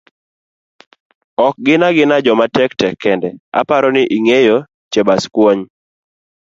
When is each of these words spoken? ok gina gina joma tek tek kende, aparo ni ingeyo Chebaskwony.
ok 1.47 1.53
gina 1.65 1.87
gina 1.97 2.15
joma 2.25 2.45
tek 2.55 2.71
tek 2.79 2.93
kende, 3.03 3.29
aparo 3.59 3.87
ni 3.95 4.03
ingeyo 4.15 4.57
Chebaskwony. 4.91 5.61